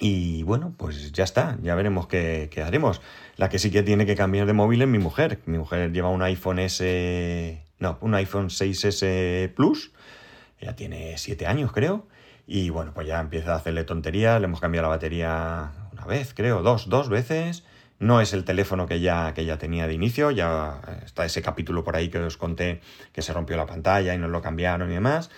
Y 0.00 0.42
bueno, 0.44 0.72
pues 0.78 1.12
ya 1.12 1.24
está, 1.24 1.58
ya 1.62 1.74
veremos 1.74 2.06
qué, 2.06 2.48
haremos. 2.64 3.02
La 3.36 3.50
que 3.50 3.58
sí 3.58 3.70
que 3.70 3.82
tiene 3.82 4.06
que 4.06 4.16
cambiar 4.16 4.46
de 4.46 4.54
móvil 4.54 4.80
es 4.80 4.88
mi 4.88 4.98
mujer. 4.98 5.40
Mi 5.44 5.58
mujer 5.58 5.92
lleva 5.92 6.08
un 6.08 6.22
iPhone 6.22 6.58
S. 6.58 7.62
No, 7.78 7.98
un 8.00 8.14
iPhone 8.14 8.48
6S 8.48 9.52
Plus. 9.52 9.92
Ya 10.58 10.74
tiene 10.74 11.18
7 11.18 11.46
años, 11.46 11.70
creo. 11.72 12.06
Y 12.46 12.70
bueno, 12.70 12.92
pues 12.94 13.06
ya 13.06 13.20
empieza 13.20 13.52
a 13.52 13.56
hacerle 13.56 13.84
tonterías. 13.84 14.40
Le 14.40 14.46
hemos 14.46 14.60
cambiado 14.60 14.88
la 14.88 14.96
batería 14.96 15.70
una 15.92 16.06
vez, 16.06 16.32
creo, 16.32 16.62
dos, 16.62 16.88
dos 16.88 17.10
veces. 17.10 17.64
No 17.98 18.22
es 18.22 18.32
el 18.32 18.44
teléfono 18.44 18.86
que 18.86 19.00
ya, 19.00 19.34
que 19.34 19.44
ya 19.44 19.58
tenía 19.58 19.86
de 19.86 19.92
inicio. 19.92 20.30
Ya 20.30 20.80
está 21.04 21.26
ese 21.26 21.42
capítulo 21.42 21.84
por 21.84 21.96
ahí 21.96 22.08
que 22.08 22.18
os 22.18 22.38
conté 22.38 22.80
que 23.12 23.20
se 23.20 23.34
rompió 23.34 23.58
la 23.58 23.66
pantalla 23.66 24.14
y 24.14 24.18
nos 24.18 24.30
lo 24.30 24.40
cambiaron 24.40 24.90
y 24.90 24.94
demás. 24.94 25.30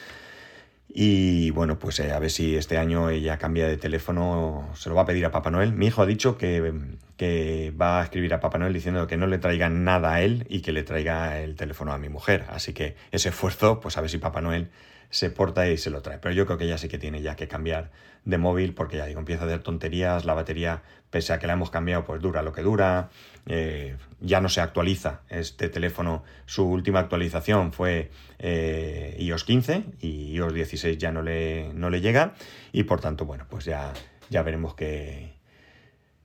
Y 0.95 1.51
bueno, 1.53 1.79
pues 1.79 2.01
eh, 2.01 2.13
a 2.13 2.19
ver 2.19 2.31
si 2.31 2.55
este 2.55 2.77
año 2.77 3.09
ella 3.09 3.39
cambia 3.39 3.67
de 3.67 3.79
teléfono, 3.79 4.69
se 4.75 4.91
lo 4.91 4.95
va 4.95 5.03
a 5.03 5.07
pedir 5.07 5.25
a 5.25 5.31
Papá 5.31 5.51
Noel. 5.51 5.73
Mi 5.73 5.87
hijo 5.87 6.03
ha 6.03 6.07
dicho 6.07 6.37
que, 6.37 6.71
que, 7.17 7.73
va 7.81 8.01
a 8.01 8.05
escribir 8.05 8.35
a 8.35 8.41
Papá 8.41 8.59
Noel 8.59 8.75
diciendo 8.75 9.07
que 9.07 9.17
no 9.17 9.27
le 9.27 9.39
traiga 9.39 9.71
nada 9.71 10.13
a 10.13 10.21
él 10.21 10.45
y 10.51 10.61
que 10.61 10.73
le 10.73 10.83
traiga 10.83 11.41
el 11.41 11.57
teléfono 11.57 11.93
a 11.93 11.99
mi 11.99 12.11
mujer. 12.11 12.45
Así 12.51 12.75
que 12.75 12.97
ese 13.11 13.31
esfuerzo, 13.31 13.81
pues 13.81 13.97
a 13.97 14.03
ver 14.03 14.11
si 14.11 14.19
Papá 14.19 14.43
Noel 14.43 14.69
se 15.13 15.29
porta 15.29 15.69
y 15.69 15.77
se 15.77 15.91
lo 15.91 16.01
trae. 16.01 16.19
Pero 16.19 16.35
yo 16.35 16.47
creo 16.47 16.59
que 16.59 16.65
ella 16.65 16.79
sí 16.79 16.89
que 16.89 16.99
tiene 16.99 17.21
ya 17.21 17.37
que 17.37 17.47
cambiar 17.47 17.91
de 18.25 18.39
móvil 18.39 18.75
porque 18.75 18.97
ya 18.97 19.05
digo, 19.05 19.21
empieza 19.21 19.45
a 19.45 19.47
hacer 19.47 19.63
tonterías, 19.63 20.25
la 20.25 20.33
batería, 20.33 20.83
pese 21.11 21.35
a 21.35 21.39
que 21.39 21.47
la 21.47 21.53
hemos 21.53 21.71
cambiado, 21.71 22.05
pues 22.05 22.23
dura 22.23 22.43
lo 22.43 22.53
que 22.53 22.63
dura, 22.63 23.11
eh, 23.47 23.97
ya 24.21 24.41
no 24.41 24.49
se 24.49 24.63
actualiza 24.63 25.21
este 25.29 25.69
teléfono, 25.69 26.25
su 26.47 26.67
última 26.67 27.01
actualización 27.01 27.73
fue 27.73 28.11
eh, 28.39 29.15
iOS 29.19 29.45
15 29.45 29.85
y 30.01 30.33
iOS 30.33 30.55
16 30.55 30.97
ya 30.97 31.13
no 31.13 31.21
le, 31.21 31.75
no 31.75 31.91
le 31.91 32.01
llega 32.01 32.33
y 32.73 32.85
por 32.85 33.01
tanto, 33.01 33.27
bueno, 33.27 33.45
pues 33.51 33.67
ya, 33.67 33.93
ya 34.31 34.43
veremos 34.43 34.75
qué, 34.75 35.35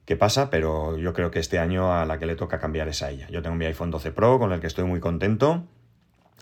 qué 0.06 0.16
pasa, 0.16 0.48
pero 0.48 0.96
yo 0.96 1.12
creo 1.12 1.30
que 1.30 1.40
este 1.40 1.58
año 1.58 1.92
a 1.92 2.06
la 2.06 2.18
que 2.18 2.24
le 2.24 2.36
toca 2.36 2.58
cambiar 2.58 2.88
es 2.88 3.02
a 3.02 3.10
ella. 3.10 3.28
Yo 3.28 3.42
tengo 3.42 3.54
mi 3.54 3.66
iPhone 3.66 3.90
12 3.90 4.12
Pro 4.12 4.38
con 4.38 4.52
el 4.52 4.60
que 4.60 4.66
estoy 4.66 4.84
muy 4.84 5.00
contento 5.00 5.66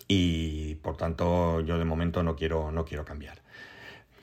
y 0.08 0.76
por 0.76 0.96
tanto 0.96 1.60
yo 1.60 1.78
de 1.78 1.84
momento 1.84 2.22
no 2.22 2.36
quiero, 2.36 2.70
no 2.72 2.84
quiero 2.84 3.04
cambiar. 3.04 3.38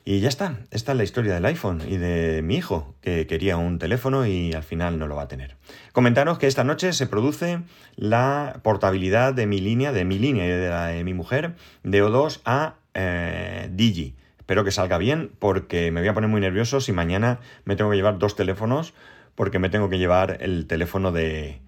Y 0.06 0.20
ya 0.20 0.28
está, 0.28 0.58
esta 0.70 0.92
es 0.92 0.98
la 0.98 1.04
historia 1.04 1.32
del 1.32 1.46
iPhone 1.46 1.80
y 1.88 1.96
de 1.96 2.42
mi 2.42 2.56
hijo, 2.56 2.94
que 3.00 3.26
quería 3.26 3.56
un 3.56 3.78
teléfono 3.78 4.26
y 4.26 4.52
al 4.52 4.62
final 4.62 4.98
no 4.98 5.06
lo 5.06 5.16
va 5.16 5.22
a 5.22 5.28
tener. 5.28 5.56
Comentaros 5.92 6.38
que 6.38 6.46
esta 6.46 6.62
noche 6.62 6.92
se 6.92 7.06
produce 7.06 7.60
la 7.96 8.60
portabilidad 8.62 9.32
de 9.32 9.46
mi 9.46 9.60
línea, 9.60 9.92
de 9.92 10.04
mi 10.04 10.18
línea 10.18 10.44
y 10.44 10.48
de 10.50 10.68
la 10.68 10.86
de 10.88 11.04
mi 11.04 11.14
mujer, 11.14 11.54
de 11.84 12.04
O2 12.04 12.42
a 12.44 12.74
eh, 12.92 13.70
Digi. 13.72 14.14
Espero 14.38 14.62
que 14.62 14.72
salga 14.72 14.98
bien 14.98 15.30
porque 15.38 15.90
me 15.90 16.00
voy 16.00 16.08
a 16.08 16.14
poner 16.14 16.28
muy 16.28 16.42
nervioso 16.42 16.82
si 16.82 16.92
mañana 16.92 17.40
me 17.64 17.74
tengo 17.74 17.90
que 17.90 17.96
llevar 17.96 18.18
dos 18.18 18.36
teléfonos 18.36 18.92
porque 19.34 19.58
me 19.58 19.70
tengo 19.70 19.88
que 19.88 19.98
llevar 19.98 20.36
el 20.40 20.66
teléfono 20.66 21.12
de, 21.12 21.60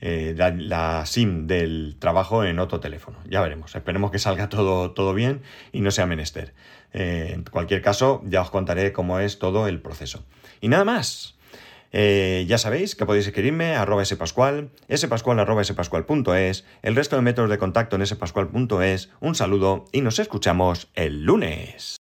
eh, 0.00 0.34
la, 0.36 1.04
SIM 1.06 1.46
del 1.46 1.96
trabajo 1.98 2.44
en 2.44 2.58
otro 2.58 2.80
teléfono. 2.80 3.18
Ya 3.28 3.40
veremos. 3.40 3.74
Esperemos 3.74 4.10
que 4.10 4.18
salga 4.18 4.48
todo, 4.48 4.92
todo 4.92 5.14
bien 5.14 5.42
y 5.72 5.80
no 5.80 5.90
sea 5.90 6.06
menester. 6.06 6.54
Eh, 6.92 7.32
en 7.34 7.44
cualquier 7.44 7.82
caso, 7.82 8.22
ya 8.26 8.40
os 8.42 8.50
contaré 8.50 8.92
cómo 8.92 9.20
es 9.20 9.38
todo 9.38 9.68
el 9.68 9.80
proceso. 9.80 10.24
Y 10.60 10.68
nada 10.68 10.84
más. 10.84 11.36
Eh, 11.92 12.44
ya 12.46 12.56
sabéis 12.56 12.94
que 12.94 13.04
podéis 13.04 13.26
escribirme 13.26 13.74
a 13.74 13.82
arroba 13.82 14.04
spascual, 14.04 14.70
spascual 14.94 15.40
arroba 15.40 15.64
spascual.es, 15.64 16.64
el 16.82 16.94
resto 16.94 17.16
de 17.16 17.22
métodos 17.22 17.50
de 17.50 17.58
contacto 17.58 17.96
en 17.96 18.06
spascual.es. 18.06 19.10
Un 19.20 19.34
saludo 19.34 19.86
y 19.90 20.00
nos 20.00 20.20
escuchamos 20.20 20.88
el 20.94 21.24
lunes. 21.24 21.99